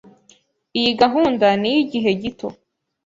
Iyi 0.79 0.91
gahunda 1.01 1.45
ni 1.61 1.69
iyigihe 1.71 2.11
gito. 2.21 2.47